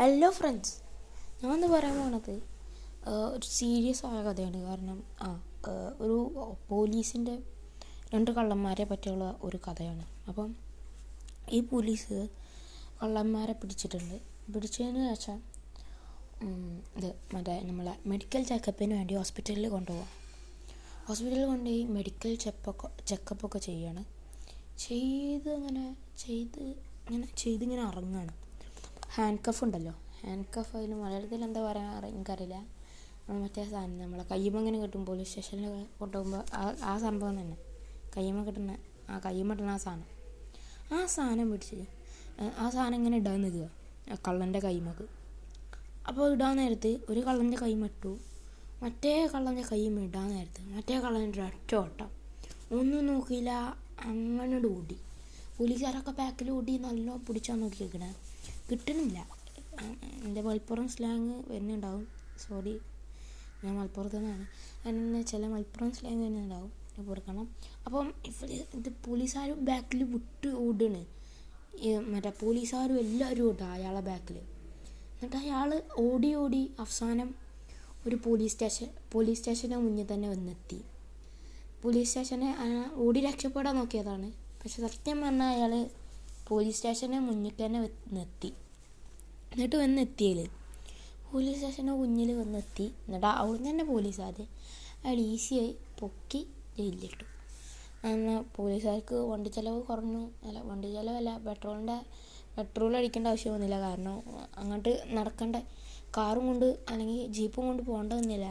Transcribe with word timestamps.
Hello 0.00 0.28
friends 0.36 0.74
ഞാൻ 1.38 1.52
ഇന്ന് 1.54 1.68
പറയാൻ 1.72 1.94
പോണത് 2.00 2.34
ഒരു 3.36 3.46
സീരിയസ് 3.54 4.02
ആയ 4.08 4.18
കഥയാണ്. 4.26 4.58
കാരണം 4.66 4.98
ആ 5.26 5.28
ഒരു 6.04 6.16
പോലീസിന്റെ 6.68 7.34
രണ്ട് 8.12 8.30
കള്ളന്മാരെ 8.36 8.84
പറ്റിയുള്ള 8.92 9.24
ഒരു 9.48 9.58
കഥയാണ്. 9.66 10.04
അപ്പം 10.28 10.50
ഈ 11.56 11.60
പോലീസ് 11.72 12.18
കള്ളന്മാരെ 13.00 13.54
പിടിച്ചിട്ടുണ്ട്. 13.62 14.16
പിടിച്ചതെന്ന് 14.54 15.04
വെച്ചാൽ 15.10 15.38
ഇത് 16.98 17.10
മറ്റേ 17.34 17.56
നമ്മളെ 17.70 17.94
മെഡിക്കൽ 18.12 18.44
ചെക്കപ്പിന് 18.52 18.94
വേണ്ടി 19.00 19.16
ഹോസ്പിറ്റലിൽ 19.22 19.68
കൊണ്ടുപോകാം 19.76 20.10
ഹോസ്പിറ്റലിൽ 21.08 21.46
കൊണ്ടുപോയി 21.52 21.84
മെഡിക്കൽ 21.98 22.34
ചെപ്പൊക്കെ 22.44 22.90
ചെക്കപ്പൊക്കെ 23.12 23.62
ചെയ്യാണ്. 23.70 24.04
ചെയ്ത് 24.86 25.50
അങ്ങനെ 25.60 25.86
ചെയ്ത് 26.24 26.62
ഇങ്ങനെ 27.06 27.28
ചെയ്തിങ്ങനെ 27.44 27.82
ഇറങ്ങുകയാണ് 27.92 28.34
ഹാൻഡ് 29.18 29.38
കഫ് 29.46 29.64
ഉണ്ടല്ലോ. 29.64 29.92
ഹാൻഡ് 30.22 30.48
കഫ് 30.54 30.72
അതിന് 30.76 30.96
മലയാളത്തിൽ 31.02 31.40
എന്താ 31.46 31.60
പറയുക 31.68 32.10
എനിക്കറിയില്ല. 32.14 32.56
മറ്റേ 33.42 33.62
സാധനം 33.70 33.98
നമ്മളെ 34.02 34.24
കയ്യുമ്മ 34.30 34.58
ഇങ്ങനെ 34.58 34.78
കിട്ടും 34.82 35.02
പോലീസ് 35.08 35.28
സ്റ്റേഷനിൽ 35.30 35.64
കൊണ്ടുപോകുമ്പോൾ 36.00 36.42
ആ 36.60 36.62
ആ 36.90 36.92
സംഭവം 36.98 37.40
തന്നെ. 37.40 37.56
കയ്യുമ്മ 38.16 38.44
കിട്ടുന്ന 38.44 38.74
ആ 39.10 39.18
കയ്യുമ്മ 39.24 39.52
കിട്ടുന്ന 39.52 39.70
ആ 39.70 39.80
സാധനം. 39.86 40.08
ആ 40.94 41.06
സാധനം 41.14 41.50
പിടിച്ച് 41.52 41.80
ആ 42.62 42.70
സാധനം 42.74 42.96
ഇങ്ങനെ 43.00 43.16
ഇടാൻ 43.22 43.40
നിൽക്കുക. 43.42 43.66
കള്ളന്റെ 44.28 44.60
കൈമക്ക് 44.66 45.06
അപ്പോൾ 46.08 46.32
ഇടാൻ 46.34 46.56
നേരത്ത് 46.56 46.92
ഒരു 47.10 47.20
കള്ളന്റെ 47.20 47.58
കൈമിട്ടു 47.62 48.12
മറ്റേ 48.82 49.12
കള്ളന്റെ 49.34 49.64
കൈ 49.72 49.82
ഇടാൻ 50.06 50.28
നേരത്ത് 50.34 50.62
മറ്റേ 50.76 51.00
കള്ളന്റെ 51.06 51.42
ഒറ്റ 51.48 51.74
ഓട്ടം. 51.82 52.10
ഒന്നും 52.78 53.06
നോക്കിയില്ല 53.06 53.50
അങ്ങനെ 54.10 54.58
ഓടി. 54.76 54.96
പോലീസുകാരൊക്കെ 55.58 56.12
ബാക്കിൽ 56.22 56.48
ഓടി 56.56 56.74
നല്ല 56.86 57.16
പിടിച്ചാൽ 57.26 57.56
നോക്കിയേക്കണേ 57.64 58.10
കിട്ടണില്ല 58.70 59.18
എന്റെ 60.26 60.40
മലപ്പുറം 60.46 60.88
സ്ലാങ് 60.94 61.34
വരുന്നുണ്ടാവും 61.50 62.04
സോറി 62.44 62.74
ഞാൻ 63.62 63.72
മലപ്പുറത്ത് 63.76 64.18
നിന്നാണ്. 64.18 64.44
അതിന് 64.84 65.22
ചില 65.30 65.46
മലപ്പുറം 65.46 65.90
സ്ലാങ് 65.92 66.20
വരുന്നുണ്ടാവും 66.22 66.72
കൊടുക്കണം. 67.06 67.46
അപ്പം 67.86 68.06
ഇവർ 68.26 68.50
ഇത് 68.78 68.88
പോലീസുകാർ 69.06 69.50
ബാക്കിൽ 69.68 70.00
വിട്ട് 70.14 70.48
ഓടുകയാണ്. 70.48 71.02
മറ്റേ 72.12 72.32
പോലീസുകാരും 72.40 72.98
എല്ലാവരും 72.98 73.44
ഓടുക 73.48 73.66
അയാളെ 73.76 74.00
ബാക്കിൽ 74.00 74.36
എന്നിട്ട് 74.38 75.36
അയാൾ 75.36 75.70
ഓടി 75.98 76.34
ഓടി 76.34 76.62
അവസാനം 76.78 77.28
ഒരു 78.06 78.16
പോലീസ് 78.24 78.52
സ്റ്റേഷൻ 78.52 78.88
പോലീസ് 79.12 79.40
സ്റ്റേഷന്റെ 79.40 79.76
മുന്നിൽ 79.76 80.06
തന്നെ 80.12 80.28
വന്നെത്തി. 80.28 80.78
പോലീസ് 81.82 82.08
സ്റ്റേഷനെ 82.10 82.50
ഓടി 83.04 83.20
രക്ഷപ്പെടാൻ 83.20 83.74
നോക്കിയതാണ്. 83.76 84.28
പക്ഷെ 84.62 84.88
സത്യം 84.88 85.20
പറഞ്ഞാൽ 85.22 85.50
അയാൾ 85.56 85.72
പോലീസ് 86.48 86.76
സ്റ്റേഷന്റെ 86.78 87.18
മുന്നിൽ 87.28 87.54
തന്നെ 87.62 87.80
നിർത്തി. 88.16 88.50
എന്നിട്ട് 89.52 89.76
വന്ന് 89.76 89.86
വന്നെത്തിയതിൽ 89.86 90.48
പോലീസ് 91.30 91.58
സ്റ്റേഷന്റെ 91.58 91.94
മുന്നിൽ 92.00 92.30
വന്നെത്തി 92.40 92.86
എന്നിട്ട് 93.06 93.28
അവിടുന്ന് 93.40 93.70
തന്നെ 93.70 93.84
പോലീസുകാർ 93.92 94.38
അയാൾ 95.04 95.18
ഈസിയായി 95.32 95.72
പൊക്കി 96.00 96.40
ജയിലിലിട്ടു. 96.76 97.24
എന്നാൽ 98.10 98.38
പോലീസുകാർക്ക് 98.56 99.16
വണ്ടി 99.30 99.50
ചിലവ് 99.56 99.80
കുറഞ്ഞു. 99.88 100.22
അല്ല 100.46 100.58
വണ്ടി 100.70 100.88
ചിലവല്ല 100.96 101.30
പെട്രോളിന്റെ 101.46 101.96
പെട്രോൾ 102.56 102.92
അടിക്കേണ്ട 102.98 103.26
ആവശ്യം 103.32 103.52
വന്നില്ല. 103.56 103.76
കാരണം 103.86 104.16
അങ്ങോട്ട് 104.60 104.92
നടക്കേണ്ട. 105.18 105.56
കാറും 106.16 106.44
കൊണ്ട് 106.50 106.68
അല്ലെങ്കിൽ 106.92 107.20
ജീപ്പും 107.36 107.64
കൊണ്ട് 107.68 107.82
പോകേണ്ട 107.88 108.12
വന്നില്ല 108.20 108.46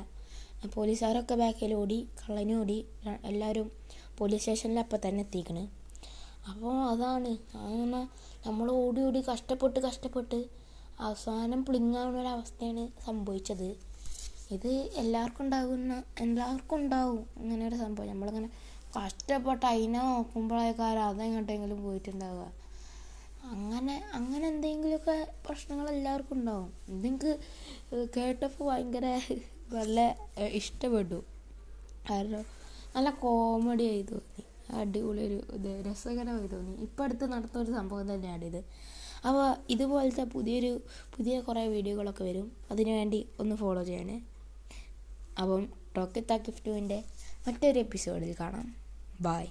പോലീസുകാരൊക്കെ 0.75 1.35
ബാക്കിൽ 1.41 1.73
ഓടി 1.81 1.97
കള്ളനും 2.19 2.57
ഓടി 2.61 2.77
എല്ലാവരും 3.31 3.67
പോലീസ് 4.19 4.43
സ്റ്റേഷനിൽ 4.43 4.79
അപ്പം 4.83 4.99
തന്നെ 5.05 5.23
എത്തിക്കണ്. 5.25 5.63
അപ്പോൾ 6.51 6.75
അതാണ്. 6.91 7.31
അങ്ങനെ 7.53 8.01
നമ്മൾ 8.47 8.67
ഓടി 8.71 9.01
ഓടി 9.07 9.21
കഷ്ടപ്പെട്ട് 9.29 9.79
കഷ്ടപ്പെട്ട് 9.87 10.39
അവസാനം 10.99 11.65
പ്ലിങ്ങാവുന്ന 11.65 12.19
ഒരവസ്ഥയാണ് 12.23 12.83
സംഭവിച്ചത്. 13.05 13.69
ഇത് 14.55 14.69
എല്ലാവർക്കും 15.01 15.43
ഉണ്ടാകുന്ന 15.45 16.03
എല്ലാവർക്കും 16.25 16.77
ഉണ്ടാവും 16.81 17.19
അങ്ങനെ 17.39 17.67
ഒരു 17.67 17.75
സംഭവം. 17.75 18.09
നമ്മളിങ്ങനെ 18.09 18.49
കഷ്ടപ്പെട്ട് 18.97 19.65
അതിനെ 19.65 19.99
നോക്കുമ്പോഴേക്കാരം 20.09 21.03
അതെങ്ങോട്ടെങ്കിലും 21.03 21.83
പോയിട്ടുണ്ടാവുക. 21.83 22.45
അങ്ങനെ 23.53 23.95
അങ്ങനെ 24.13 24.45
എന്തെങ്കിലുമൊക്കെ 24.47 25.17
പ്രശ്നങ്ങൾ 25.45 25.87
എല്ലാവർക്കും 25.89 26.35
ഉണ്ടാവും. 26.39 26.69
ഇതെനിക്ക് 26.93 27.33
കേട്ടപ്പോൾ 28.15 28.65
ഭയങ്കര 28.71 29.07
നല്ല 29.77 29.99
ഇഷ്ടപ്പെട്ടു. 30.59 31.19
കാരണം 32.09 32.43
നല്ല 32.95 33.09
കോമഡി 33.23 33.87
ആയി 33.91 34.01
തോന്നി. 34.11 34.43
അടിപൊളി 34.71 35.21
ഒരു 35.21 35.41
ഇത് 35.53 35.83
രസകരമായി 35.91 36.47
തോന്നി. 36.47 36.71
ഇപ്പം 36.71 37.03
അടുത്ത് 37.03 37.31
നടന്ന 37.31 37.59
ഒരു 37.59 37.71
സംഭവം 37.71 38.13
തന്നെയാണ് 38.13 38.45
ഇത്. 38.45 38.57
അപ്പോൾ 39.27 39.55
ഇതുപോലത്തെ 39.69 40.23
പുതിയൊരു 40.23 40.81
പുതിയ 41.17 41.39
കുറേ 41.39 41.67
വീഡിയോകളൊക്കെ 41.67 42.23
വരും. 42.23 42.51
അതിനു 42.71 42.91
വേണ്ടി 42.91 43.29
ഒന്ന് 43.39 43.55
ഫോളോ 43.55 43.83
ചെയ്യണേ. 43.83 44.21
അപ്പം 45.41 45.69
റോക്കറ്റ് 45.97 46.27
താക്കിഫ് 46.31 46.65
ടുവിന്റെ 46.67 47.03
മറ്റൊരു 47.47 47.79
എപ്പിസോഡിൽ 47.79 48.35
കാണാം. 48.39 48.75
ബായ് 49.21 49.47